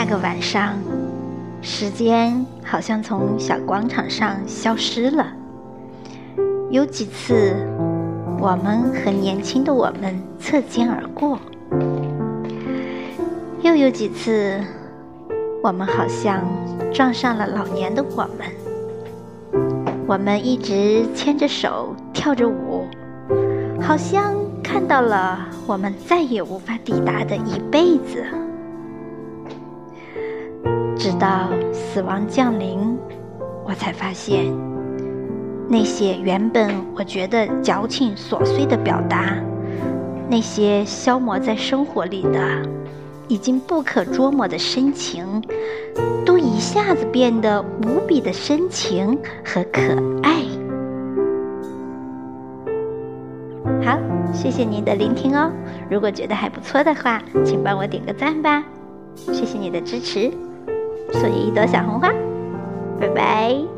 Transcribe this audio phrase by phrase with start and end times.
[0.00, 0.74] 那个晚上，
[1.60, 5.26] 时间好像从小广场上消失了。
[6.70, 7.56] 有几次，
[8.38, 11.36] 我们和年轻的我们擦肩而过；
[13.62, 14.60] 又有几次，
[15.64, 16.44] 我们好像
[16.94, 18.46] 撞上了老年的我们。
[20.06, 22.86] 我们一直牵着手跳着舞，
[23.80, 28.24] 好像看到了我们再也无法抵达的一辈子。
[31.18, 32.96] 到死亡降临，
[33.66, 34.46] 我才发现，
[35.68, 39.34] 那些原本我觉得矫情琐碎的表达，
[40.30, 42.40] 那些消磨在生活里的、
[43.26, 45.42] 已经不可捉摸的深情，
[46.24, 49.82] 都一下子变得无比的深情和可
[50.22, 50.36] 爱。
[53.84, 53.98] 好，
[54.32, 55.50] 谢谢您的聆听哦。
[55.90, 58.64] 如果觉得还不错的话，请帮我点个赞吧。
[59.14, 60.30] 谢谢你的支持。
[61.12, 62.12] 送你一朵小红花，
[63.00, 63.77] 拜拜。